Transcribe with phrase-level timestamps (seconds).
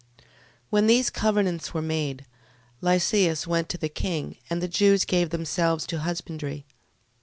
[0.19, 0.25] 12:1.
[0.71, 2.25] When these covenants were made,
[2.81, 6.65] Lysias went to the king, and the Jews gave themselves to husbandry.